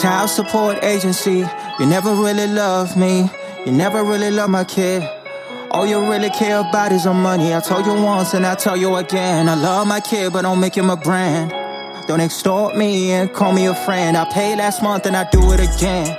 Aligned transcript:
Child 0.00 0.28
support 0.30 0.84
agency, 0.84 1.44
you 1.78 1.86
never 1.86 2.14
really 2.14 2.46
love 2.46 2.96
me. 2.96 3.30
You 3.64 3.72
never 3.72 4.04
really 4.04 4.30
love 4.30 4.50
my 4.50 4.64
kid. 4.64 5.02
All 5.70 5.86
you 5.86 5.98
really 6.10 6.30
care 6.30 6.58
about 6.60 6.92
is 6.92 7.04
your 7.04 7.14
money. 7.14 7.54
I 7.54 7.60
told 7.60 7.86
you 7.86 7.94
once 7.94 8.34
and 8.34 8.44
I 8.44 8.54
tell 8.56 8.76
you 8.76 8.96
again. 8.96 9.48
I 9.48 9.54
love 9.54 9.86
my 9.86 10.00
kid, 10.00 10.32
but 10.32 10.42
don't 10.42 10.60
make 10.60 10.74
him 10.76 10.90
a 10.90 10.96
brand. 10.96 11.50
Don't 12.06 12.20
extort 12.20 12.76
me 12.76 13.10
and 13.12 13.32
call 13.32 13.52
me 13.52 13.66
a 13.66 13.74
friend. 13.74 14.16
I 14.16 14.24
paid 14.30 14.56
last 14.56 14.82
month 14.82 15.06
and 15.06 15.16
I 15.16 15.28
do 15.30 15.40
it 15.52 15.60
again. 15.60 16.16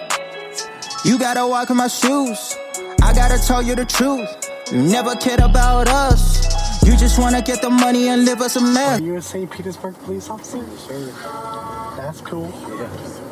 You 1.05 1.19
gotta 1.19 1.45
walk 1.47 1.69
in 1.69 1.77
my 1.77 1.87
shoes. 1.87 2.55
I 3.03 3.13
gotta 3.13 3.37
tell 3.45 3.61
you 3.61 3.75
the 3.75 3.85
truth. 3.85 4.27
You 4.71 4.81
never 4.81 5.15
cared 5.15 5.39
about 5.39 5.87
us. 5.87 6.83
You 6.83 6.97
just 6.97 7.19
wanna 7.19 7.41
get 7.41 7.61
the 7.61 7.69
money 7.69 8.07
and 8.09 8.25
live 8.25 8.41
us 8.41 8.55
a 8.55 8.59
Are 8.59 8.73
mess. 8.73 9.01
you 9.01 9.15
a 9.17 9.21
St. 9.21 9.49
Petersburg 9.49 9.95
police 9.99 10.29
officer? 10.29 10.65
Sure. 10.87 11.11
That's 11.95 12.21
cool. 12.21 12.51
Yeah. 12.77 13.26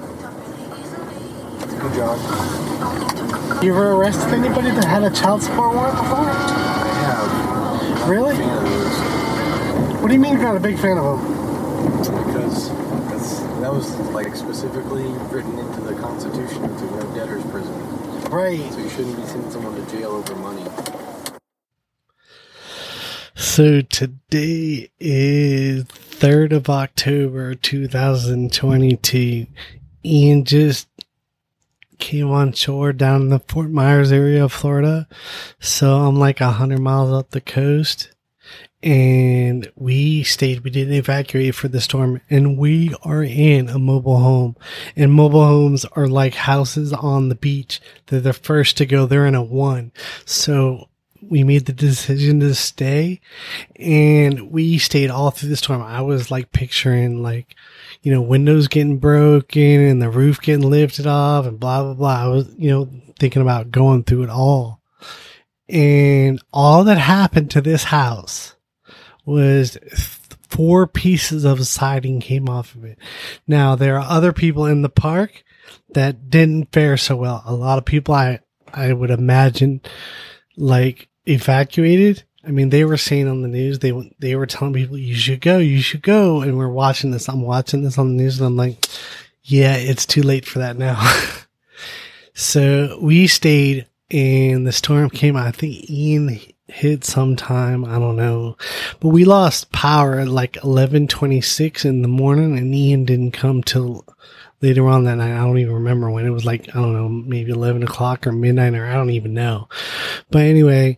Good 1.80 1.94
job. 1.94 3.64
You 3.64 3.72
ever 3.74 3.92
arrested 3.94 4.34
anybody 4.34 4.72
that 4.72 4.86
had 4.86 5.04
a 5.04 5.12
child 5.12 5.44
support 5.44 5.74
warrant 5.76 5.96
before? 5.96 6.30
I 6.30 6.88
have. 7.06 8.10
Really? 8.10 8.36
Fan 8.36 8.58
of 8.58 8.64
those 8.64 10.02
What 10.02 10.08
do 10.08 10.14
you 10.14 10.20
mean 10.20 10.34
you're 10.34 10.42
not 10.44 10.56
a 10.56 10.60
big 10.60 10.78
fan 10.80 10.98
of 10.98 11.04
them? 11.20 11.36
because 12.28 12.70
that's 13.10 13.40
that 13.62 13.74
was 13.74 13.96
like 14.12 14.36
specifically 14.36 15.04
written 15.32 15.58
into 15.60 15.82
the 15.82 15.94
Constitution 15.96 16.62
to 16.78 16.86
no 16.92 17.16
debtors 17.16 17.44
prison. 17.52 17.74
Right. 18.30 18.72
So 18.74 18.80
you 18.80 18.90
shouldn't 18.90 19.16
be 19.18 19.24
sending 19.26 19.52
someone 19.52 19.76
to 19.76 19.92
jail 19.92 20.12
over 20.12 20.36
money. 20.36 20.64
So 23.36 23.82
today 23.82 24.90
is 25.00 25.84
3rd 25.86 26.54
of 26.54 26.70
October 26.70 27.54
2022. 27.56 29.48
and 30.04 30.46
just 30.48 30.88
came 32.00 32.30
on 32.30 32.54
shore 32.54 32.94
down 32.94 33.24
in 33.24 33.30
the 33.30 33.40
Fort 33.40 33.70
Myers 33.70 34.12
area 34.12 34.44
of 34.44 34.54
Florida. 34.54 35.08
So 35.60 35.96
I'm 35.96 36.16
like 36.16 36.42
a 36.42 36.52
hundred 36.52 36.80
miles 36.80 37.12
up 37.12 37.32
the 37.32 37.42
coast. 37.42 38.12
And 38.84 39.72
we 39.76 40.22
stayed, 40.24 40.64
we 40.64 40.70
didn't 40.70 40.94
evacuate 40.94 41.56
for 41.56 41.68
the 41.68 41.82
storm 41.82 42.22
and 42.30 42.56
we 42.56 42.94
are 43.02 43.24
in 43.24 43.68
a 43.68 43.80
mobile 43.80 44.20
home 44.20 44.56
and 44.96 45.12
mobile 45.12 45.44
homes 45.44 45.86
are 45.86 46.08
like 46.08 46.36
houses 46.36 46.94
on 46.94 47.30
the 47.30 47.36
beach. 47.36 47.82
They're 48.06 48.20
the 48.20 48.34
first 48.34 48.78
to 48.78 48.86
go. 48.86 49.08
They're 49.08 49.26
in 49.26 49.34
a 49.34 49.42
one. 49.42 49.92
So 50.26 50.90
we 51.30 51.44
made 51.44 51.66
the 51.66 51.74
decision 51.74 52.40
to 52.40 52.54
stay 52.54 53.20
and 53.78 54.52
we 54.52 54.78
stayed 54.78 55.10
all 55.10 55.32
through 55.32 55.50
the 55.50 55.58
storm. 55.58 55.82
I 55.82 56.02
was 56.02 56.30
like 56.30 56.52
picturing 56.52 57.22
like, 57.22 57.56
you 58.02 58.12
know, 58.12 58.22
windows 58.22 58.68
getting 58.68 59.00
broken 59.00 59.62
and 59.82 60.02
the 60.02 60.10
roof 60.10 60.42
getting 60.42 60.70
lifted 60.70 61.08
off 61.08 61.46
and 61.46 61.60
blah, 61.60 61.84
blah, 61.84 61.94
blah. 61.94 62.24
I 62.24 62.28
was, 62.28 62.54
you 62.58 62.70
know, 62.70 62.90
thinking 63.20 63.42
about 63.42 63.72
going 63.72 64.04
through 64.04 64.24
it 64.24 64.30
all. 64.30 64.82
And 65.68 66.42
all 66.54 66.84
that 66.84 67.00
happened 67.00 67.52
to 67.52 67.62
this 67.62 67.86
house 67.86 68.56
was 69.26 69.72
th- 69.72 70.20
four 70.48 70.86
pieces 70.86 71.44
of 71.44 71.66
siding 71.68 72.20
came 72.20 72.48
off 72.48 72.76
of 72.76 72.86
it. 72.86 73.00
Now 73.48 73.76
there 73.76 73.98
are 73.98 74.08
other 74.08 74.32
people 74.32 74.66
in 74.66 74.84
the 74.84 74.90
park 74.90 75.44
that 75.94 76.30
didn't 76.30 76.72
fare 76.72 76.98
so 76.98 77.16
well. 77.16 77.42
A 77.46 77.54
lot 77.54 77.80
of 77.80 77.86
people 77.86 78.14
I, 78.14 78.42
I 78.72 78.94
would 78.94 79.10
imagine 79.10 79.82
like 80.56 81.10
evacuated. 81.26 82.24
I 82.44 82.52
mean, 82.52 82.70
they 82.70 82.86
were 82.86 82.98
saying 82.98 83.28
on 83.28 83.42
the 83.42 83.48
news, 83.48 83.80
they, 83.80 84.14
they 84.20 84.36
were 84.36 84.46
telling 84.46 84.74
people, 84.74 84.98
you 84.98 85.16
should 85.16 85.42
go, 85.42 85.58
you 85.58 85.82
should 85.82 86.04
go. 86.04 86.42
And 86.42 86.58
we're 86.58 86.68
watching 86.68 87.12
this. 87.12 87.28
I'm 87.28 87.42
watching 87.42 87.84
this 87.84 87.98
on 87.98 88.10
the 88.10 88.24
news 88.24 88.40
and 88.40 88.48
I'm 88.48 88.58
like, 88.58 88.86
yeah, 89.44 89.76
it's 89.76 90.06
too 90.06 90.22
late 90.22 90.46
for 90.46 90.60
that 90.60 90.78
now. 90.78 91.02
so 92.34 93.00
we 93.02 93.28
stayed 93.28 93.88
and 94.12 94.68
the 94.68 94.72
storm 94.72 95.10
came. 95.10 95.36
I 95.36 95.52
think 95.52 95.90
Ian 95.90 96.40
hit 96.68 97.04
sometime. 97.04 97.86
I 97.86 98.00
don't 98.00 98.16
know, 98.16 98.58
but 99.00 99.10
we 99.10 99.26
lost 99.26 99.72
power 99.72 100.20
at 100.20 100.28
like 100.28 100.56
1126 100.56 101.86
in 101.86 102.02
the 102.02 102.08
morning 102.08 102.58
and 102.58 102.74
Ian 102.74 103.06
didn't 103.06 103.32
come 103.32 103.64
till 103.64 104.06
later 104.66 104.88
on 104.88 105.04
that 105.06 105.16
night. 105.16 105.34
I 105.34 105.46
don't 105.46 105.60
even 105.60 105.76
remember 105.76 106.10
when 106.10 106.26
it 106.26 106.32
was 106.32 106.46
like, 106.46 106.70
I 106.70 106.74
don't 106.74 106.94
know, 106.94 107.08
maybe 107.08 107.52
11 107.52 107.84
o'clock 107.84 108.26
or 108.26 108.32
midnight 108.32 108.74
or 108.74 108.86
I 108.86 108.94
don't 108.94 109.12
even 109.12 109.34
know. 109.34 109.70
But 110.32 110.42
anyway, 110.42 110.98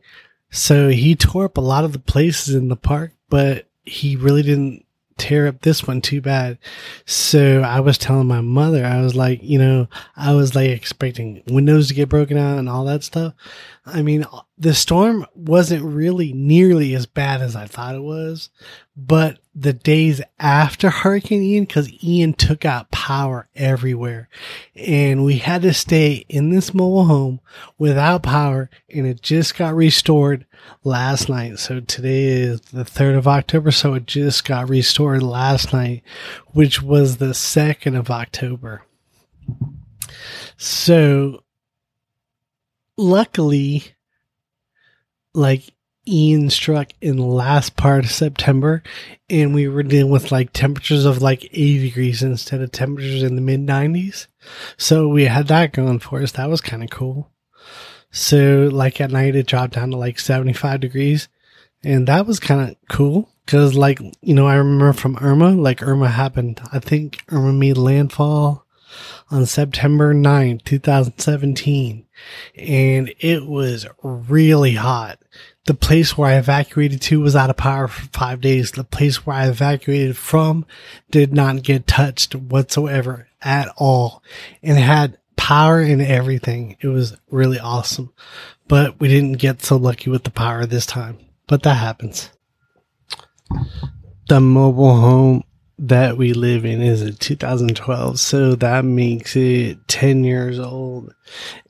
so 0.50 0.90
he 0.90 1.16
tore 1.16 1.46
up 1.46 1.58
a 1.58 1.62
lot 1.62 1.84
of 1.84 1.94
the 1.94 2.00
places 2.00 2.56
in 2.56 2.70
the 2.70 2.76
park, 2.76 3.14
but 3.30 3.68
he 3.84 4.16
really 4.16 4.42
didn't 4.42 4.86
tear 5.18 5.48
up 5.48 5.62
this 5.62 5.86
one 5.86 6.00
too 6.00 6.22
bad. 6.22 6.58
So 7.06 7.62
I 7.62 7.80
was 7.80 7.98
telling 7.98 8.28
my 8.28 8.42
mother, 8.42 8.86
I 8.86 9.02
was 9.02 9.16
like, 9.16 9.42
you 9.44 9.60
know, 9.60 9.88
I 10.16 10.34
was 10.34 10.56
like 10.56 10.70
expecting 10.70 11.44
windows 11.48 11.90
to 11.90 11.94
get 11.94 12.10
broken 12.10 12.38
out 12.38 12.58
and 12.58 12.70
all 12.70 12.86
that 12.86 13.04
stuff. 13.04 13.34
I 13.88 14.02
mean, 14.02 14.26
the 14.58 14.74
storm 14.74 15.26
wasn't 15.34 15.84
really 15.84 16.34
nearly 16.34 16.94
as 16.94 17.06
bad 17.06 17.42
as 17.42 17.56
I 17.56 17.66
thought 17.66 17.96
it 17.96 18.04
was, 18.04 18.50
but 18.96 19.40
the 19.56 19.74
days 19.74 20.22
after 20.40 20.90
Hurricane 20.90 21.42
Ian, 21.42 21.66
cause 21.66 21.92
Ian 22.04 22.34
took 22.34 22.66
out 22.66 22.92
power 22.92 23.48
everywhere 23.56 24.30
and 24.76 25.24
we 25.24 25.38
had 25.38 25.62
to 25.62 25.74
stay 25.74 26.26
in 26.28 26.50
this 26.50 26.74
mobile 26.74 27.06
home 27.06 27.40
without 27.78 28.24
power 28.24 28.70
and 28.94 29.08
it 29.08 29.22
just 29.22 29.56
got 29.56 29.74
restored 29.74 30.46
last 30.84 31.30
night. 31.30 31.60
So 31.60 31.80
today 31.80 32.26
is 32.26 32.62
the 32.62 32.84
3rd 32.84 33.18
of 33.18 33.28
October. 33.28 33.72
So 33.72 33.94
it 33.94 34.06
just 34.06 34.46
got 34.46 34.70
restored 34.70 35.24
last 35.24 35.74
night, 35.74 36.04
which 36.48 36.82
was 36.82 37.18
the 37.18 37.28
2nd 37.28 37.98
of 37.98 38.12
October. 38.12 38.84
So 40.58 41.44
luckily, 42.98 43.84
like 45.34 45.74
Ian 46.08 46.50
struck 46.50 46.92
in 47.02 47.18
the 47.18 47.24
last 47.24 47.76
part 47.76 48.06
of 48.06 48.12
September 48.12 48.82
and 49.30 49.54
we 49.54 49.68
were 49.68 49.84
dealing 49.84 50.12
with 50.12 50.32
like 50.32 50.54
temperatures 50.54 51.06
of 51.06 51.22
like 51.22 51.44
80 51.46 51.82
degrees 51.82 52.24
instead 52.24 52.62
of 52.62 52.72
temperatures 52.72 53.24
in 53.24 53.36
the 53.36 53.42
mid 53.42 53.66
90s. 53.66 54.28
So 54.78 55.08
we 55.08 55.26
had 55.26 55.48
that 55.48 55.74
going 55.74 56.00
for 56.00 56.22
us. 56.22 56.32
That 56.34 56.50
was 56.50 56.62
kind 56.62 56.84
of 56.84 56.90
cool. 56.90 57.30
So 58.10 58.70
like 58.72 59.02
at 59.02 59.12
night 59.12 59.36
it 59.36 59.48
dropped 59.48 59.74
down 59.74 59.92
to 59.92 59.98
like 59.98 60.20
75 60.20 60.80
degrees 60.80 61.28
and 61.84 62.08
that 62.08 62.26
was 62.26 62.40
kind 62.40 62.70
of 62.70 62.76
cool. 62.90 63.30
Cause 63.46 63.76
like, 63.76 64.00
you 64.22 64.34
know, 64.34 64.48
I 64.48 64.56
remember 64.56 64.94
from 64.94 65.18
Irma, 65.22 65.52
like 65.52 65.82
Irma 65.82 66.10
happened, 66.10 66.62
I 66.72 66.80
think 66.80 67.24
Irma 67.30 67.54
made 67.54 67.78
landfall 67.78 68.66
on 69.30 69.46
September 69.46 70.14
9th, 70.14 70.64
2017. 70.64 72.06
And 72.56 73.14
it 73.20 73.46
was 73.46 73.88
really 74.02 74.74
hot. 74.74 75.20
The 75.66 75.74
place 75.74 76.18
where 76.18 76.30
I 76.30 76.38
evacuated 76.38 77.02
to 77.04 77.20
was 77.20 77.36
out 77.36 77.50
of 77.50 77.58
power 77.58 77.88
for 77.88 78.08
five 78.10 78.42
days. 78.42 78.72
The 78.72 78.84
place 78.84 79.26
where 79.26 79.36
I 79.36 79.48
evacuated 79.48 80.18
from 80.18 80.66
did 81.12 81.34
not 81.34 81.64
get 81.64 81.88
touched 81.88 82.36
whatsoever 82.36 83.28
at 83.42 83.74
all 83.78 84.24
and 84.64 84.78
had 84.78 85.18
power 85.36 85.80
and 85.80 86.02
everything. 86.02 86.78
It 86.82 86.88
was 86.88 87.16
really 87.30 87.60
awesome, 87.60 88.14
but 88.68 89.00
we 89.00 89.08
didn't 89.08 89.34
get 89.34 89.62
so 89.62 89.78
lucky 89.78 90.10
with 90.10 90.24
the 90.24 90.32
power 90.32 90.66
this 90.66 90.86
time, 90.86 91.18
but 91.48 91.64
that 91.64 91.76
happens. 91.76 92.30
The 94.28 94.42
mobile 94.42 94.96
home 94.96 95.44
that 95.80 96.18
we 96.18 96.34
live 96.34 96.66
in 96.66 96.82
is 96.82 97.02
a 97.02 97.12
2012, 97.12 98.20
so 98.20 98.56
that 98.56 98.84
makes 98.84 99.36
it 99.36 99.88
10 99.88 100.24
years 100.24 100.60
old. 100.60 101.14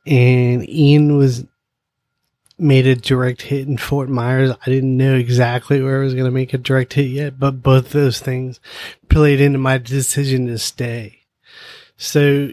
And 0.05 0.67
Ian 0.69 1.17
was 1.17 1.45
made 2.57 2.87
a 2.87 2.95
direct 2.95 3.43
hit 3.43 3.67
in 3.67 3.77
Fort 3.77 4.09
Myers. 4.09 4.51
I 4.51 4.65
didn't 4.65 4.97
know 4.97 5.15
exactly 5.15 5.81
where 5.81 5.99
I 5.99 6.03
was 6.03 6.13
going 6.13 6.25
to 6.25 6.31
make 6.31 6.53
a 6.53 6.57
direct 6.57 6.93
hit 6.93 7.09
yet, 7.09 7.39
but 7.39 7.61
both 7.61 7.91
those 7.91 8.19
things 8.19 8.59
played 9.09 9.41
into 9.41 9.59
my 9.59 9.77
decision 9.77 10.47
to 10.47 10.57
stay. 10.57 11.23
So 11.97 12.51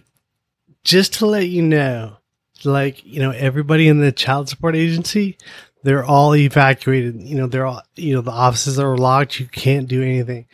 just 0.82 1.14
to 1.14 1.26
let 1.26 1.48
you 1.48 1.62
know, 1.62 2.18
like, 2.64 3.04
you 3.04 3.20
know, 3.20 3.30
everybody 3.30 3.88
in 3.88 4.00
the 4.00 4.12
child 4.12 4.48
support 4.48 4.76
agency, 4.76 5.38
they're 5.82 6.04
all 6.04 6.34
evacuated. 6.34 7.22
You 7.22 7.36
know, 7.36 7.46
they're 7.46 7.66
all, 7.66 7.82
you 7.94 8.14
know, 8.14 8.22
the 8.22 8.30
offices 8.30 8.78
are 8.78 8.96
locked. 8.96 9.38
You 9.38 9.46
can't 9.46 9.88
do 9.88 10.02
anything. 10.02 10.46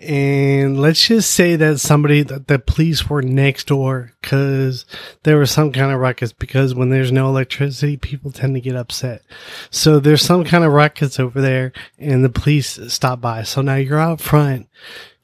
And 0.00 0.80
let's 0.80 1.08
just 1.08 1.32
say 1.32 1.56
that 1.56 1.80
somebody, 1.80 2.22
that 2.22 2.46
the 2.46 2.58
police 2.58 3.08
were 3.08 3.22
next 3.22 3.66
door 3.66 4.12
because 4.20 4.86
there 5.24 5.38
was 5.38 5.50
some 5.50 5.72
kind 5.72 5.92
of 5.92 5.98
ruckus 5.98 6.32
because 6.32 6.74
when 6.74 6.90
there's 6.90 7.10
no 7.10 7.28
electricity, 7.28 7.96
people 7.96 8.30
tend 8.30 8.54
to 8.54 8.60
get 8.60 8.76
upset. 8.76 9.22
So 9.70 9.98
there's 9.98 10.22
some 10.22 10.44
kind 10.44 10.62
of 10.62 10.72
ruckus 10.72 11.18
over 11.18 11.40
there 11.40 11.72
and 11.98 12.24
the 12.24 12.28
police 12.28 12.78
stop 12.92 13.20
by. 13.20 13.42
So 13.42 13.60
now 13.60 13.74
you're 13.74 13.98
out 13.98 14.20
front, 14.20 14.68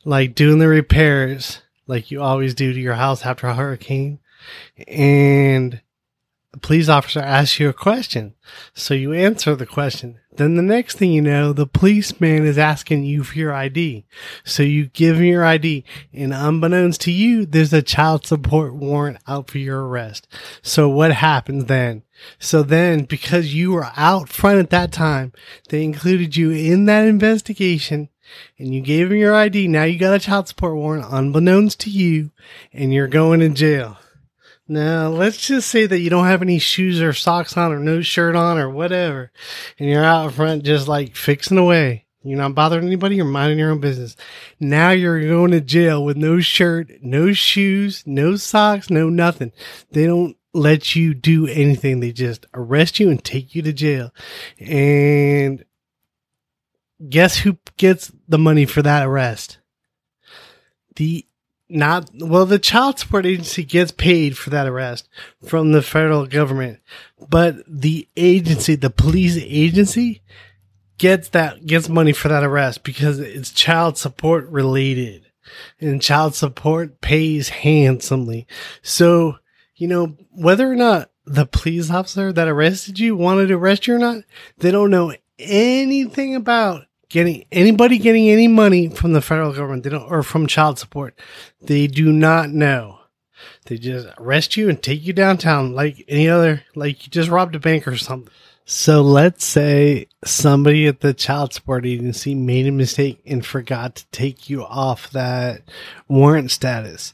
like 0.04 0.34
doing 0.34 0.58
the 0.58 0.68
repairs 0.68 1.60
like 1.86 2.10
you 2.10 2.20
always 2.20 2.54
do 2.54 2.72
to 2.72 2.80
your 2.80 2.94
house 2.94 3.24
after 3.24 3.46
a 3.46 3.54
hurricane. 3.54 4.18
And 4.88 5.80
a 6.54 6.58
police 6.58 6.88
officer 6.88 7.18
asks 7.18 7.58
you 7.58 7.68
a 7.68 7.72
question. 7.72 8.34
So 8.74 8.94
you 8.94 9.12
answer 9.12 9.56
the 9.56 9.66
question. 9.66 10.20
Then 10.36 10.54
the 10.54 10.62
next 10.62 10.96
thing 10.96 11.10
you 11.10 11.20
know, 11.20 11.52
the 11.52 11.66
policeman 11.66 12.46
is 12.46 12.58
asking 12.58 13.02
you 13.02 13.24
for 13.24 13.36
your 13.36 13.52
ID. 13.52 14.04
So 14.44 14.62
you 14.62 14.86
give 14.86 15.16
him 15.16 15.24
your 15.24 15.44
ID 15.44 15.84
and 16.12 16.32
unbeknownst 16.32 17.00
to 17.02 17.10
you, 17.10 17.44
there's 17.44 17.72
a 17.72 17.82
child 17.82 18.24
support 18.24 18.74
warrant 18.74 19.18
out 19.26 19.50
for 19.50 19.58
your 19.58 19.84
arrest. 19.84 20.28
So 20.62 20.88
what 20.88 21.12
happens 21.12 21.64
then? 21.64 22.02
So 22.38 22.62
then 22.62 23.04
because 23.04 23.52
you 23.52 23.72
were 23.72 23.90
out 23.96 24.28
front 24.28 24.60
at 24.60 24.70
that 24.70 24.92
time, 24.92 25.32
they 25.70 25.82
included 25.82 26.36
you 26.36 26.52
in 26.52 26.84
that 26.84 27.06
investigation 27.06 28.10
and 28.60 28.72
you 28.72 28.80
gave 28.80 29.10
him 29.10 29.18
your 29.18 29.34
ID. 29.34 29.66
Now 29.66 29.84
you 29.84 29.98
got 29.98 30.14
a 30.14 30.20
child 30.20 30.46
support 30.46 30.76
warrant 30.76 31.06
unbeknownst 31.10 31.80
to 31.80 31.90
you 31.90 32.30
and 32.72 32.94
you're 32.94 33.08
going 33.08 33.40
to 33.40 33.48
jail. 33.48 33.98
Now, 34.66 35.08
let's 35.08 35.46
just 35.46 35.68
say 35.68 35.86
that 35.86 36.00
you 36.00 36.08
don't 36.08 36.26
have 36.26 36.40
any 36.40 36.58
shoes 36.58 37.02
or 37.02 37.12
socks 37.12 37.56
on 37.56 37.72
or 37.72 37.78
no 37.78 38.00
shirt 38.00 38.34
on 38.34 38.58
or 38.58 38.70
whatever, 38.70 39.30
and 39.78 39.88
you're 39.88 40.04
out 40.04 40.32
front 40.32 40.64
just 40.64 40.88
like 40.88 41.16
fixing 41.16 41.58
away. 41.58 42.06
You're 42.22 42.38
not 42.38 42.54
bothering 42.54 42.86
anybody, 42.86 43.16
you're 43.16 43.26
minding 43.26 43.58
your 43.58 43.70
own 43.70 43.80
business. 43.80 44.16
Now 44.58 44.90
you're 44.90 45.20
going 45.20 45.50
to 45.50 45.60
jail 45.60 46.02
with 46.02 46.16
no 46.16 46.40
shirt, 46.40 46.90
no 47.02 47.34
shoes, 47.34 48.02
no 48.06 48.36
socks, 48.36 48.88
no 48.88 49.10
nothing. 49.10 49.52
They 49.90 50.06
don't 50.06 50.34
let 50.54 50.96
you 50.96 51.12
do 51.12 51.46
anything. 51.46 52.00
They 52.00 52.12
just 52.12 52.46
arrest 52.54 52.98
you 52.98 53.10
and 53.10 53.22
take 53.22 53.54
you 53.54 53.60
to 53.60 53.74
jail. 53.74 54.14
And 54.58 55.62
guess 57.06 57.36
who 57.36 57.58
gets 57.76 58.10
the 58.26 58.38
money 58.38 58.64
for 58.64 58.80
that 58.80 59.06
arrest? 59.06 59.58
The 60.96 61.26
not 61.68 62.10
well 62.18 62.44
the 62.44 62.58
child 62.58 62.98
support 62.98 63.24
agency 63.24 63.64
gets 63.64 63.90
paid 63.90 64.36
for 64.36 64.50
that 64.50 64.66
arrest 64.66 65.08
from 65.46 65.72
the 65.72 65.82
federal 65.82 66.26
government 66.26 66.78
but 67.28 67.56
the 67.66 68.06
agency 68.16 68.74
the 68.74 68.90
police 68.90 69.38
agency 69.38 70.22
gets 70.98 71.30
that 71.30 71.66
gets 71.66 71.88
money 71.88 72.12
for 72.12 72.28
that 72.28 72.44
arrest 72.44 72.84
because 72.84 73.18
it's 73.18 73.50
child 73.50 73.98
support 73.98 74.48
related 74.48 75.24
and 75.80 76.00
child 76.00 76.34
support 76.34 77.00
pays 77.00 77.48
handsomely. 77.48 78.46
So 78.82 79.38
you 79.76 79.88
know 79.88 80.16
whether 80.30 80.70
or 80.70 80.76
not 80.76 81.10
the 81.26 81.46
police 81.46 81.90
officer 81.90 82.32
that 82.32 82.48
arrested 82.48 82.98
you 82.98 83.16
wanted 83.16 83.48
to 83.48 83.54
arrest 83.54 83.86
you 83.86 83.94
or 83.94 83.98
not 83.98 84.22
they 84.58 84.70
don't 84.70 84.90
know 84.90 85.14
anything 85.38 86.34
about 86.34 86.82
getting 87.08 87.44
anybody 87.52 87.98
getting 87.98 88.28
any 88.28 88.48
money 88.48 88.88
from 88.88 89.12
the 89.12 89.20
federal 89.20 89.52
government 89.52 89.82
they 89.82 89.90
don't 89.90 90.10
or 90.10 90.22
from 90.22 90.46
child 90.46 90.78
support 90.78 91.18
they 91.62 91.86
do 91.86 92.12
not 92.12 92.50
know. 92.50 92.98
They 93.66 93.78
just 93.78 94.08
arrest 94.18 94.56
you 94.56 94.68
and 94.68 94.82
take 94.82 95.04
you 95.04 95.12
downtown 95.12 95.72
like 95.72 96.04
any 96.08 96.28
other 96.28 96.62
like 96.74 97.04
you 97.04 97.10
just 97.10 97.30
robbed 97.30 97.54
a 97.54 97.60
bank 97.60 97.86
or 97.86 97.96
something. 97.96 98.32
So 98.66 99.02
let's 99.02 99.44
say 99.44 100.06
somebody 100.24 100.86
at 100.86 101.00
the 101.00 101.12
child 101.12 101.52
support 101.52 101.84
agency 101.84 102.34
made 102.34 102.66
a 102.66 102.72
mistake 102.72 103.20
and 103.26 103.44
forgot 103.44 103.96
to 103.96 104.06
take 104.10 104.48
you 104.48 104.64
off 104.64 105.10
that 105.10 105.62
warrant 106.08 106.50
status. 106.50 107.12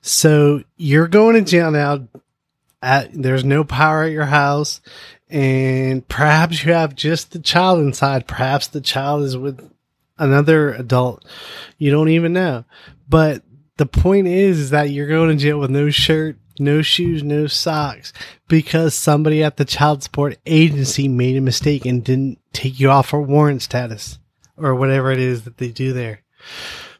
So 0.00 0.62
you're 0.76 1.08
going 1.08 1.34
to 1.34 1.42
jail 1.42 1.72
now 1.72 2.06
at, 2.80 3.10
there's 3.12 3.44
no 3.44 3.64
power 3.64 4.04
at 4.04 4.12
your 4.12 4.26
house 4.26 4.80
and 5.32 6.06
perhaps 6.08 6.62
you 6.62 6.74
have 6.74 6.94
just 6.94 7.30
the 7.32 7.38
child 7.38 7.80
inside. 7.80 8.26
Perhaps 8.26 8.66
the 8.68 8.82
child 8.82 9.22
is 9.22 9.34
with 9.34 9.66
another 10.18 10.74
adult. 10.74 11.24
You 11.78 11.90
don't 11.90 12.10
even 12.10 12.34
know. 12.34 12.66
But 13.08 13.42
the 13.78 13.86
point 13.86 14.28
is, 14.28 14.58
is 14.58 14.70
that 14.70 14.90
you're 14.90 15.08
going 15.08 15.30
to 15.30 15.42
jail 15.42 15.58
with 15.58 15.70
no 15.70 15.88
shirt, 15.88 16.36
no 16.58 16.82
shoes, 16.82 17.22
no 17.22 17.46
socks 17.46 18.12
because 18.46 18.94
somebody 18.94 19.42
at 19.42 19.56
the 19.56 19.64
child 19.64 20.02
support 20.02 20.36
agency 20.44 21.08
made 21.08 21.38
a 21.38 21.40
mistake 21.40 21.86
and 21.86 22.04
didn't 22.04 22.38
take 22.52 22.78
you 22.78 22.90
off 22.90 23.08
for 23.08 23.22
warrant 23.22 23.62
status 23.62 24.18
or 24.58 24.74
whatever 24.74 25.10
it 25.10 25.18
is 25.18 25.44
that 25.44 25.56
they 25.56 25.70
do 25.70 25.94
there. 25.94 26.22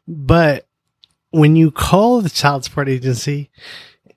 But 0.08 0.66
when 1.32 1.54
you 1.54 1.70
call 1.70 2.22
the 2.22 2.30
child 2.30 2.64
support 2.64 2.88
agency, 2.88 3.50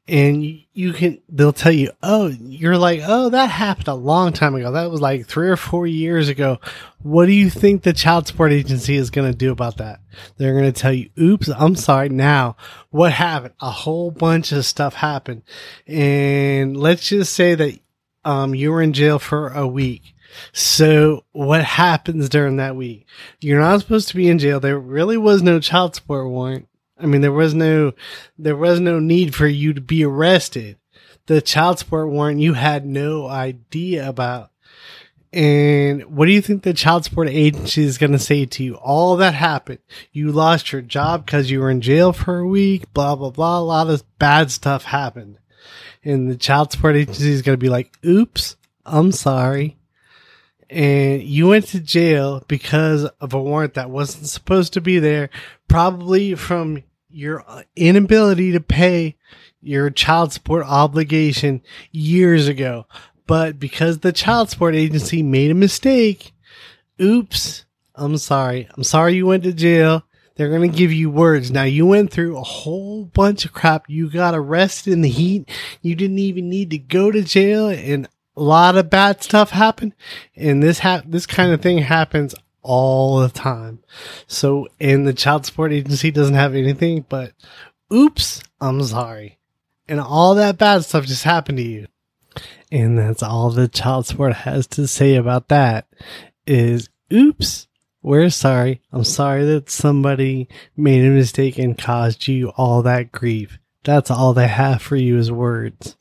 and 0.08 0.44
you 0.74 0.94
can 0.94 1.20
they'll 1.30 1.52
tell 1.52 1.72
you 1.72 1.90
oh 2.04 2.28
you're 2.28 2.78
like 2.78 3.02
oh 3.06 3.30
that 3.30 3.50
happened 3.50 3.88
a 3.88 3.94
long 3.94 4.34
time 4.34 4.54
ago. 4.56 4.72
That 4.72 4.92
was 4.92 5.02
like 5.02 5.26
three 5.26 5.50
or 5.50 5.58
four 5.58 5.88
years 5.88 6.30
ago. 6.30 6.60
What 7.02 7.26
do 7.26 7.32
you 7.32 7.50
think 7.50 7.82
the 7.82 7.94
child 7.94 8.28
support 8.28 8.52
agency 8.52 8.96
is 8.96 9.10
going 9.10 9.32
to 9.32 9.38
do 9.38 9.52
about 9.52 9.78
that? 9.78 10.02
They're 10.38 10.54
going 10.54 10.72
to 10.72 10.80
tell 10.80 10.94
you 10.94 11.10
oops 11.20 11.50
i'm 11.50 11.76
sorry. 11.76 12.10
Now 12.10 12.56
what 12.92 13.14
happened? 13.14 13.56
A 13.60 13.72
whole 13.72 14.12
bunch 14.12 14.52
of 14.52 14.66
stuff 14.66 14.94
happened. 14.94 15.42
And 15.88 16.78
let's 16.78 17.08
just 17.08 17.34
say 17.34 17.56
that 17.56 17.80
um, 18.24 18.56
you 18.56 18.72
were 18.72 18.82
in 18.82 18.94
jail 18.94 19.20
for 19.20 19.50
a 19.50 19.68
week. 19.68 20.14
So 20.52 21.24
what 21.32 21.64
happens 21.64 22.30
during 22.30 22.58
that 22.58 22.76
week? 22.76 23.08
You're 23.40 23.62
not 23.62 23.80
supposed 23.80 24.10
to 24.10 24.16
be 24.16 24.28
in 24.28 24.40
jail. 24.40 24.60
There 24.60 24.78
really 24.78 25.18
was 25.18 25.42
no 25.42 25.60
child 25.60 25.96
support 25.96 26.28
warrant 26.28 26.68
I 26.98 27.06
mean, 27.06 27.22
there 27.22 27.32
was 27.32 27.54
no, 27.54 27.94
there 28.38 28.56
was 28.56 28.80
no 28.80 29.00
need 29.00 29.36
for 29.36 29.48
you 29.48 29.74
to 29.74 29.82
be 29.82 30.04
arrested. 30.06 30.78
The 31.26 31.42
child 31.42 31.80
support 31.80 32.10
warrant 32.10 32.40
you 32.40 32.54
had 32.54 32.86
no 32.86 33.28
idea 33.28 34.08
about. 34.08 34.52
And 35.34 36.06
what 36.06 36.28
do 36.28 36.32
you 36.32 36.42
think 36.42 36.64
the 36.64 36.74
child 36.74 37.04
support 37.04 37.28
agency 37.28 37.84
is 37.84 37.98
going 37.98 38.14
to 38.14 38.20
say 38.20 38.46
to 38.46 38.64
you? 38.64 38.76
All 38.76 39.18
that 39.18 39.34
happened. 39.34 39.80
You 40.14 40.32
lost 40.32 40.72
your 40.72 40.82
job 40.82 41.26
because 41.26 41.52
you 41.52 41.60
were 41.60 41.70
in 41.70 41.82
jail 41.82 42.14
for 42.14 42.40
a 42.40 42.48
week, 42.48 42.94
blah, 42.94 43.18
blah, 43.18 43.32
blah. 43.32 43.60
A 43.60 43.62
lot 43.62 43.90
of 43.90 44.04
bad 44.18 44.50
stuff 44.50 44.86
happened. 44.86 45.40
And 46.06 46.32
the 46.32 46.38
child 46.38 46.72
support 46.72 46.96
agency 46.96 47.32
is 47.32 47.42
going 47.42 47.58
to 47.58 47.62
be 47.62 47.70
like, 47.70 47.98
oops, 48.06 48.56
I'm 48.86 49.12
sorry. 49.12 49.78
And 50.70 51.22
you 51.22 51.48
went 51.48 51.68
to 51.68 51.80
jail 51.80 52.44
because 52.48 53.06
of 53.22 53.34
a 53.34 53.42
warrant 53.42 53.76
that 53.76 53.90
wasn't 53.90 54.28
supposed 54.28 54.74
to 54.74 54.82
be 54.82 55.00
there 55.00 55.30
probably 55.68 56.36
from 56.36 56.84
your 57.10 57.46
inability 57.76 58.52
to 58.52 58.60
pay 58.60 59.16
your 59.62 59.90
child 59.90 60.34
support 60.34 60.66
obligation 60.66 61.62
years 61.92 62.48
ago. 62.48 62.86
But 63.28 63.60
because 63.60 64.00
the 64.00 64.12
child 64.12 64.50
support 64.50 64.76
agency 64.76 65.24
made 65.24 65.52
a 65.52 65.56
mistake, 65.56 66.34
oops, 67.02 67.66
I'm 67.96 68.18
sorry. 68.18 68.68
I'm 68.76 68.84
sorry 68.84 69.16
you 69.16 69.26
went 69.26 69.44
to 69.44 69.54
jail. 69.54 70.04
They're 70.36 70.50
going 70.50 70.70
to 70.70 70.78
give 70.78 70.92
you 70.92 71.10
words. 71.10 71.50
Now 71.50 71.64
you 71.64 71.86
went 71.86 72.12
through 72.12 72.38
a 72.38 72.44
whole 72.44 73.06
bunch 73.06 73.46
of 73.46 73.54
crap. 73.54 73.90
You 73.90 74.12
got 74.12 74.36
arrested 74.36 74.92
in 74.92 75.02
the 75.02 75.10
heat. 75.10 75.50
You 75.82 75.96
didn't 75.96 76.20
even 76.20 76.50
need 76.50 76.72
to 76.72 76.78
go 76.78 77.10
to 77.10 77.24
jail 77.24 77.70
and 77.70 78.10
a 78.38 78.42
lot 78.42 78.78
of 78.78 78.90
bad 78.90 79.24
stuff 79.24 79.52
happened. 79.52 79.94
And 80.36 80.62
this 80.62 80.80
ha- 80.80 81.04
this 81.06 81.26
kind 81.26 81.52
of 81.52 81.62
thing 81.62 81.80
happens 81.80 82.36
all 82.62 83.20
the 83.20 83.30
time. 83.30 83.80
So, 84.28 84.68
and 84.80 85.08
the 85.08 85.14
child 85.14 85.46
support 85.46 85.72
agency 85.72 86.12
doesn't 86.12 86.36
have 86.36 86.56
anything 86.56 87.06
but, 87.08 87.34
oops, 87.94 88.42
I'm 88.60 88.84
sorry. 88.84 89.38
And 89.88 90.00
all 90.00 90.36
that 90.36 90.58
bad 90.58 90.84
stuff 90.84 91.06
just 91.06 91.24
happened 91.24 91.60
to 91.60 91.64
you. 91.64 91.88
And 92.72 92.98
that's 92.98 93.24
all 93.24 93.52
the 93.52 93.68
child 93.68 94.08
support 94.08 94.34
has 94.34 94.66
to 94.68 94.88
say 94.88 95.16
about 95.16 95.50
that 95.50 95.88
is, 96.48 96.90
oops, 97.14 97.68
we're 98.02 98.30
sorry. 98.30 98.82
I'm 98.92 99.04
sorry 99.04 99.46
that 99.46 99.70
somebody 99.70 100.50
made 100.76 101.06
a 101.06 101.10
mistake 101.10 101.58
and 101.58 101.78
caused 101.78 102.28
you 102.28 102.50
all 102.50 102.82
that 102.82 103.12
grief. 103.12 103.60
That's 103.86 104.10
all 104.10 104.34
they 104.34 104.48
have 104.48 104.82
for 104.82 104.96
you 104.96 105.18
is 105.18 105.32
words. 105.32 105.96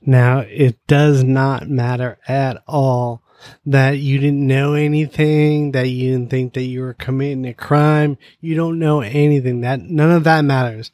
Now, 0.00 0.40
it 0.40 0.84
does 0.86 1.22
not 1.22 1.68
matter 1.68 2.18
at 2.26 2.62
all 2.66 3.22
that 3.66 3.98
you 3.98 4.18
didn't 4.18 4.46
know 4.46 4.72
anything, 4.72 5.72
that 5.72 5.88
you 5.88 6.12
didn't 6.12 6.30
think 6.30 6.54
that 6.54 6.62
you 6.62 6.80
were 6.80 6.94
committing 6.94 7.44
a 7.46 7.54
crime. 7.54 8.16
You 8.40 8.56
don't 8.56 8.78
know 8.78 9.02
anything. 9.02 9.60
That 9.60 9.82
none 9.82 10.10
of 10.10 10.24
that 10.24 10.44
matters. 10.44 10.90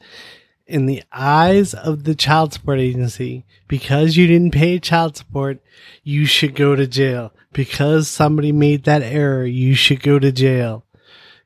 In 0.67 0.87
the 0.87 1.03
eyes 1.11 1.73
of 1.73 2.03
the 2.03 2.15
child 2.15 2.53
support 2.53 2.79
agency, 2.79 3.45
because 3.67 4.17
you 4.17 4.27
didn't 4.27 4.53
pay 4.53 4.79
child 4.79 5.15
support, 5.15 5.59
you 6.03 6.25
should 6.25 6.55
go 6.55 6.75
to 6.75 6.85
jail. 6.85 7.31
Because 7.53 8.07
somebody 8.09 8.51
made 8.51 8.83
that 8.83 9.01
error, 9.01 9.45
you 9.45 9.73
should 9.73 10.03
go 10.03 10.19
to 10.19 10.31
jail. 10.31 10.83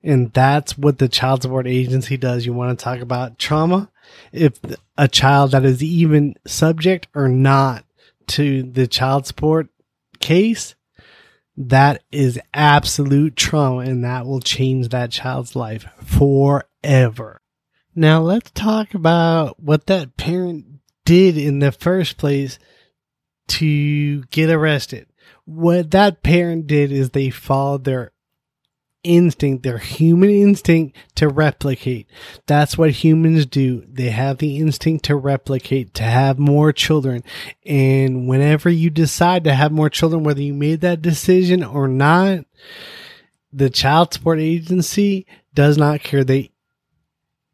And 0.03 0.31
that's 0.31 0.77
what 0.77 0.97
the 0.97 1.09
child 1.09 1.41
support 1.41 1.67
agency 1.67 2.17
does. 2.17 2.45
You 2.45 2.53
want 2.53 2.77
to 2.77 2.83
talk 2.83 2.99
about 2.99 3.37
trauma? 3.37 3.91
If 4.31 4.59
a 4.97 5.07
child 5.07 5.51
that 5.51 5.65
is 5.65 5.83
even 5.83 6.35
subject 6.47 7.07
or 7.13 7.27
not 7.27 7.85
to 8.27 8.63
the 8.63 8.87
child 8.87 9.27
support 9.27 9.67
case, 10.19 10.75
that 11.57 12.03
is 12.11 12.39
absolute 12.53 13.35
trauma 13.35 13.79
and 13.79 14.03
that 14.05 14.25
will 14.25 14.39
change 14.39 14.89
that 14.89 15.11
child's 15.11 15.55
life 15.55 15.85
forever. 16.01 17.41
Now 17.93 18.21
let's 18.21 18.51
talk 18.51 18.93
about 18.93 19.59
what 19.59 19.87
that 19.87 20.15
parent 20.15 20.65
did 21.03 21.37
in 21.37 21.59
the 21.59 21.73
first 21.73 22.17
place 22.17 22.59
to 23.49 24.23
get 24.25 24.49
arrested. 24.49 25.07
What 25.43 25.91
that 25.91 26.23
parent 26.23 26.67
did 26.67 26.91
is 26.91 27.09
they 27.09 27.29
followed 27.29 27.83
their 27.83 28.13
instinct, 29.03 29.63
their 29.63 29.77
human 29.77 30.29
instinct 30.29 30.97
to 31.15 31.27
replicate. 31.27 32.07
That's 32.47 32.77
what 32.77 32.91
humans 32.91 33.45
do. 33.45 33.85
They 33.87 34.09
have 34.09 34.37
the 34.37 34.57
instinct 34.57 35.05
to 35.05 35.15
replicate, 35.15 35.93
to 35.95 36.03
have 36.03 36.39
more 36.39 36.71
children. 36.73 37.23
And 37.65 38.27
whenever 38.27 38.69
you 38.69 38.89
decide 38.89 39.43
to 39.45 39.53
have 39.53 39.71
more 39.71 39.89
children, 39.89 40.23
whether 40.23 40.41
you 40.41 40.53
made 40.53 40.81
that 40.81 41.01
decision 41.01 41.63
or 41.63 41.87
not, 41.87 42.45
the 43.51 43.69
child 43.69 44.13
support 44.13 44.39
agency 44.39 45.25
does 45.53 45.77
not 45.77 46.03
care. 46.03 46.23
They 46.23 46.51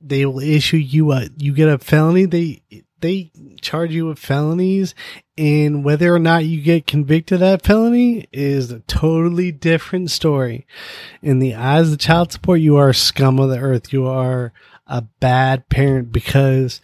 they 0.01 0.25
will 0.25 0.39
issue 0.39 0.77
you 0.77 1.11
a 1.11 1.29
you 1.37 1.53
get 1.53 1.69
a 1.69 1.77
felony. 1.77 2.25
They 2.25 2.61
they 3.01 3.31
charge 3.61 3.91
you 3.91 4.07
with 4.07 4.19
felonies 4.19 4.95
and 5.37 5.83
whether 5.83 6.13
or 6.13 6.19
not 6.19 6.45
you 6.45 6.61
get 6.61 6.87
convicted 6.87 7.35
of 7.35 7.39
that 7.41 7.61
felony 7.63 8.27
is 8.31 8.71
a 8.71 8.79
totally 8.81 9.51
different 9.51 10.11
story. 10.11 10.65
In 11.21 11.39
the 11.39 11.55
eyes 11.55 11.91
of 11.91 11.99
child 11.99 12.31
support, 12.31 12.61
you 12.61 12.77
are 12.77 12.93
scum 12.93 13.39
of 13.39 13.49
the 13.49 13.59
earth. 13.59 13.91
You 13.91 14.07
are 14.07 14.53
a 14.87 15.01
bad 15.01 15.67
parent 15.69 16.11
because 16.11 16.81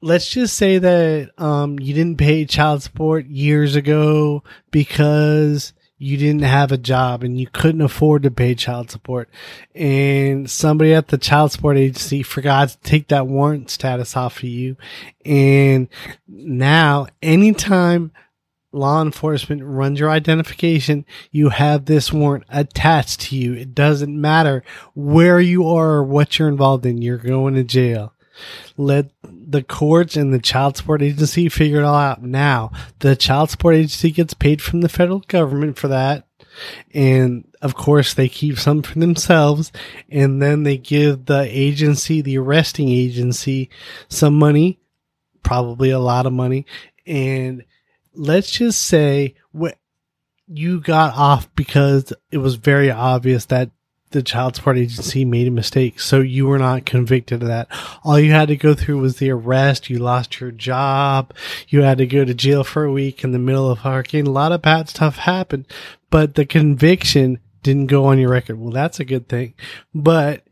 let's 0.00 0.28
just 0.28 0.56
say 0.56 0.78
that 0.78 1.30
um, 1.38 1.78
you 1.78 1.94
didn't 1.94 2.18
pay 2.18 2.44
child 2.44 2.82
support 2.82 3.26
years 3.26 3.76
ago 3.76 4.42
because 4.70 5.72
you 6.02 6.16
didn't 6.16 6.42
have 6.42 6.72
a 6.72 6.76
job 6.76 7.22
and 7.22 7.38
you 7.38 7.46
couldn't 7.46 7.80
afford 7.80 8.24
to 8.24 8.30
pay 8.30 8.56
child 8.56 8.90
support. 8.90 9.30
And 9.72 10.50
somebody 10.50 10.92
at 10.92 11.08
the 11.08 11.18
child 11.18 11.52
support 11.52 11.76
agency 11.76 12.24
forgot 12.24 12.70
to 12.70 12.78
take 12.78 13.08
that 13.08 13.28
warrant 13.28 13.70
status 13.70 14.16
off 14.16 14.38
of 14.38 14.44
you. 14.44 14.76
And 15.24 15.88
now 16.26 17.06
anytime 17.22 18.10
law 18.72 19.00
enforcement 19.00 19.62
runs 19.62 20.00
your 20.00 20.10
identification 20.10 21.04
you 21.30 21.50
have 21.50 21.84
this 21.84 22.12
warrant 22.12 22.44
attached 22.48 23.20
to 23.20 23.36
you. 23.36 23.52
It 23.52 23.72
doesn't 23.72 24.20
matter 24.20 24.64
where 24.94 25.38
you 25.38 25.68
are 25.68 25.90
or 25.90 26.04
what 26.04 26.36
you're 26.38 26.48
involved 26.48 26.84
in. 26.84 27.00
You're 27.00 27.18
going 27.18 27.54
to 27.54 27.62
jail 27.62 28.12
let 28.76 29.10
the 29.22 29.62
courts 29.62 30.16
and 30.16 30.32
the 30.32 30.38
child 30.38 30.76
support 30.76 31.02
agency 31.02 31.48
figure 31.48 31.80
it 31.80 31.84
all 31.84 31.94
out. 31.94 32.22
Now, 32.22 32.72
the 33.00 33.16
child 33.16 33.50
support 33.50 33.74
agency 33.74 34.10
gets 34.10 34.34
paid 34.34 34.62
from 34.62 34.80
the 34.80 34.88
federal 34.88 35.20
government 35.20 35.78
for 35.78 35.88
that. 35.88 36.26
And 36.92 37.46
of 37.62 37.74
course, 37.74 38.14
they 38.14 38.28
keep 38.28 38.58
some 38.58 38.82
for 38.82 38.98
themselves. 38.98 39.72
And 40.10 40.42
then 40.42 40.62
they 40.62 40.78
give 40.78 41.26
the 41.26 41.46
agency, 41.48 42.20
the 42.20 42.38
arresting 42.38 42.88
agency, 42.88 43.70
some 44.08 44.34
money, 44.34 44.80
probably 45.42 45.90
a 45.90 45.98
lot 45.98 46.26
of 46.26 46.32
money. 46.32 46.66
And 47.06 47.64
let's 48.14 48.50
just 48.50 48.82
say 48.82 49.34
what 49.52 49.78
you 50.46 50.80
got 50.80 51.14
off 51.14 51.52
because 51.54 52.12
it 52.30 52.38
was 52.38 52.56
very 52.56 52.90
obvious 52.90 53.46
that 53.46 53.70
the 54.12 54.22
child 54.22 54.56
support 54.56 54.78
agency 54.78 55.24
made 55.24 55.48
a 55.48 55.50
mistake. 55.50 56.00
So 56.00 56.20
you 56.20 56.46
were 56.46 56.58
not 56.58 56.86
convicted 56.86 57.42
of 57.42 57.48
that. 57.48 57.68
All 58.04 58.18
you 58.18 58.32
had 58.32 58.48
to 58.48 58.56
go 58.56 58.74
through 58.74 58.98
was 58.98 59.16
the 59.16 59.30
arrest. 59.30 59.90
You 59.90 59.98
lost 59.98 60.40
your 60.40 60.50
job. 60.50 61.32
You 61.68 61.82
had 61.82 61.98
to 61.98 62.06
go 62.06 62.24
to 62.24 62.34
jail 62.34 62.64
for 62.64 62.84
a 62.84 62.92
week 62.92 63.24
in 63.24 63.32
the 63.32 63.38
middle 63.38 63.70
of 63.70 63.80
hurricane. 63.80 64.26
A 64.26 64.30
lot 64.30 64.52
of 64.52 64.62
bad 64.62 64.88
stuff 64.88 65.16
happened, 65.16 65.66
but 66.10 66.34
the 66.34 66.46
conviction 66.46 67.38
didn't 67.62 67.86
go 67.86 68.06
on 68.06 68.18
your 68.18 68.30
record. 68.30 68.58
Well, 68.58 68.72
that's 68.72 69.00
a 69.00 69.04
good 69.04 69.28
thing. 69.28 69.54
But 69.94 70.44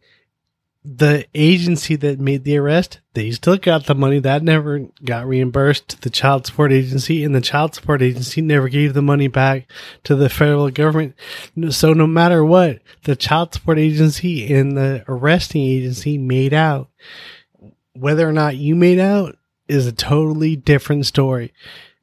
the 0.82 1.26
agency 1.34 1.94
that 1.96 2.18
made 2.18 2.44
the 2.44 2.56
arrest, 2.56 3.00
they 3.12 3.30
still 3.32 3.58
got 3.58 3.84
the 3.84 3.94
money 3.94 4.18
that 4.18 4.42
never 4.42 4.86
got 5.04 5.26
reimbursed 5.26 5.88
to 5.88 6.00
the 6.00 6.08
child 6.08 6.46
support 6.46 6.72
agency 6.72 7.22
and 7.22 7.34
the 7.34 7.40
child 7.40 7.74
support 7.74 8.00
agency 8.00 8.40
never 8.40 8.68
gave 8.68 8.94
the 8.94 9.02
money 9.02 9.28
back 9.28 9.70
to 10.04 10.14
the 10.16 10.30
federal 10.30 10.70
government. 10.70 11.14
So 11.68 11.92
no 11.92 12.06
matter 12.06 12.42
what, 12.42 12.80
the 13.04 13.14
child 13.14 13.52
support 13.52 13.78
agency 13.78 14.52
and 14.54 14.76
the 14.76 15.04
arresting 15.06 15.62
agency 15.62 16.16
made 16.16 16.54
out. 16.54 16.88
Whether 17.92 18.26
or 18.26 18.32
not 18.32 18.56
you 18.56 18.74
made 18.74 18.98
out 18.98 19.36
is 19.68 19.86
a 19.86 19.92
totally 19.92 20.56
different 20.56 21.04
story. 21.04 21.52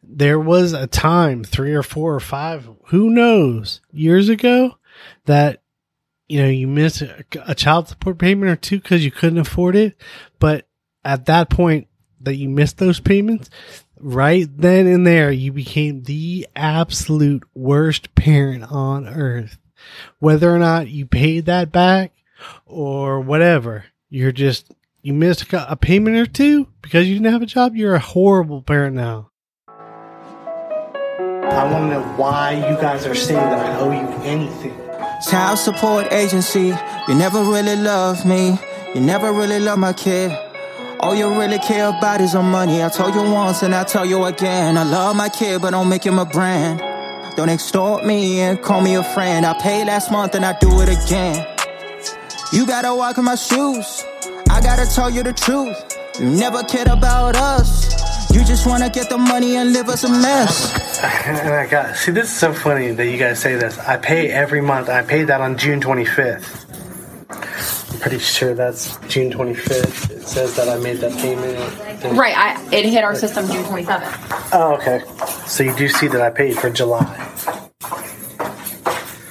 There 0.03 0.39
was 0.39 0.73
a 0.73 0.87
time, 0.87 1.43
three 1.43 1.73
or 1.73 1.83
four 1.83 2.13
or 2.13 2.19
five, 2.19 2.69
who 2.85 3.09
knows, 3.09 3.81
years 3.91 4.29
ago 4.29 4.77
that 5.25 5.61
you 6.27 6.41
know, 6.41 6.49
you 6.49 6.67
miss 6.67 7.01
a, 7.01 7.23
a 7.45 7.55
child 7.55 7.87
support 7.87 8.17
payment 8.17 8.51
or 8.51 8.55
two 8.55 8.79
because 8.79 9.03
you 9.03 9.11
couldn't 9.11 9.39
afford 9.39 9.75
it. 9.75 9.95
But 10.39 10.67
at 11.03 11.25
that 11.25 11.49
point 11.49 11.87
that 12.21 12.35
you 12.35 12.49
missed 12.49 12.77
those 12.77 12.99
payments, 12.99 13.49
right 13.99 14.47
then 14.55 14.87
and 14.87 15.07
there, 15.07 15.31
you 15.31 15.53
became 15.53 16.03
the 16.03 16.47
absolute 16.55 17.43
worst 17.53 18.13
parent 18.15 18.71
on 18.71 19.07
earth. 19.07 19.57
Whether 20.19 20.53
or 20.53 20.59
not 20.59 20.89
you 20.89 21.05
paid 21.05 21.45
that 21.45 21.71
back 21.71 22.11
or 22.65 23.21
whatever, 23.21 23.85
you're 24.09 24.31
just, 24.31 24.73
you 25.01 25.13
missed 25.13 25.45
a 25.53 25.75
payment 25.77 26.17
or 26.17 26.25
two 26.25 26.67
because 26.81 27.07
you 27.07 27.15
didn't 27.15 27.31
have 27.31 27.41
a 27.41 27.45
job. 27.45 27.75
You're 27.75 27.95
a 27.95 27.99
horrible 27.99 28.61
parent 28.61 28.95
now. 28.95 29.31
I 31.57 31.71
want 31.71 31.89
to 31.89 31.99
know 31.99 32.03
why 32.17 32.53
you 32.69 32.75
guys 32.81 33.05
are 33.05 33.15
saying 33.15 33.39
that 33.39 33.65
I 33.65 33.79
owe 33.79 33.91
you 33.91 34.23
anything. 34.23 34.86
Child 35.21 35.57
support 35.57 36.13
agency, 36.13 36.73
you 37.07 37.15
never 37.15 37.43
really 37.43 37.75
love 37.75 38.23
me. 38.23 38.57
You 38.93 39.01
never 39.01 39.33
really 39.33 39.59
love 39.59 39.79
my 39.79 39.91
kid. 39.91 40.31
All 40.99 41.15
you 41.15 41.27
really 41.39 41.57
care 41.57 41.87
about 41.89 42.21
is 42.21 42.35
on 42.35 42.45
money. 42.51 42.83
I 42.83 42.89
told 42.89 43.15
you 43.15 43.23
once 43.23 43.63
and 43.63 43.73
I 43.73 43.83
tell 43.83 44.05
you 44.05 44.25
again. 44.25 44.77
I 44.77 44.83
love 44.83 45.15
my 45.15 45.29
kid, 45.29 45.61
but 45.61 45.71
don't 45.71 45.89
make 45.89 46.05
him 46.05 46.19
a 46.19 46.25
brand. 46.25 46.79
Don't 47.35 47.49
extort 47.49 48.05
me 48.05 48.39
and 48.41 48.61
call 48.61 48.81
me 48.81 48.95
a 48.95 49.03
friend. 49.03 49.45
I 49.45 49.53
paid 49.59 49.85
last 49.85 50.11
month 50.11 50.35
and 50.35 50.45
I 50.45 50.57
do 50.59 50.69
it 50.81 50.89
again. 50.89 51.47
You 52.53 52.67
gotta 52.67 52.93
walk 52.93 53.17
in 53.17 53.25
my 53.25 53.35
shoes. 53.35 54.03
I 54.49 54.61
gotta 54.61 54.85
tell 54.85 55.09
you 55.09 55.23
the 55.23 55.33
truth. 55.33 55.77
You 56.19 56.29
never 56.29 56.61
cared 56.63 56.87
about 56.87 57.35
us. 57.35 57.86
You 58.37 58.45
just 58.45 58.67
wanna 58.67 58.87
get 58.91 59.09
the 59.09 59.17
money 59.17 59.55
and 59.55 59.73
live 59.73 59.89
us 59.89 60.03
a 60.03 60.09
mess. 60.09 60.85
And 61.25 61.49
I 61.53 61.65
got 61.67 61.95
see 61.95 62.11
this 62.11 62.31
is 62.31 62.37
so 62.37 62.53
funny 62.53 62.91
that 62.91 63.05
you 63.07 63.17
guys 63.17 63.39
say 63.39 63.55
this. 63.55 63.79
I 63.79 63.97
pay 63.97 64.29
every 64.29 64.61
month. 64.61 64.89
I 64.89 65.01
paid 65.01 65.25
that 65.25 65.41
on 65.41 65.57
June 65.57 65.81
25th. 65.81 66.65
I'm 67.93 67.99
pretty 67.99 68.19
sure 68.19 68.53
that's 68.53 68.97
June 69.07 69.31
25th. 69.31 70.11
It 70.11 70.21
says 70.27 70.55
that 70.55 70.69
I 70.69 70.77
made 70.77 70.97
that 70.97 71.13
payment. 71.13 71.57
Right, 72.17 72.37
I, 72.37 72.63
it 72.71 72.85
hit 72.85 73.03
our 73.03 73.15
system 73.15 73.47
June 73.47 73.63
27th. 73.63 74.49
Oh, 74.53 74.75
okay. 74.75 75.01
So 75.47 75.63
you 75.63 75.75
do 75.75 75.87
see 75.87 76.07
that 76.07 76.21
I 76.21 76.29
paid 76.29 76.57
for 76.57 76.69
July. 76.69 77.05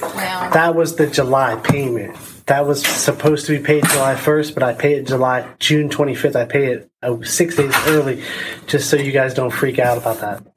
Well, 0.02 0.50
That 0.50 0.74
was 0.74 0.96
the 0.96 1.06
July 1.06 1.56
payment. 1.56 2.16
That 2.46 2.66
was 2.66 2.84
supposed 2.86 3.46
to 3.46 3.58
be 3.58 3.64
paid 3.64 3.84
July 3.88 4.14
1st, 4.14 4.54
but 4.54 4.62
I 4.62 4.72
paid 4.72 4.98
it 4.98 5.06
July 5.08 5.48
June 5.58 5.88
25th. 5.88 6.36
I 6.36 6.44
paid 6.44 6.68
it 6.68 6.90
Oh, 7.06 7.22
six 7.22 7.54
days 7.54 7.72
early, 7.86 8.24
just 8.66 8.90
so 8.90 8.96
you 8.96 9.12
guys 9.12 9.32
don't 9.32 9.52
freak 9.52 9.78
out 9.78 9.96
about 9.96 10.18
that. 10.20 10.55